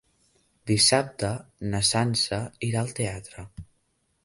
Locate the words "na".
1.75-1.83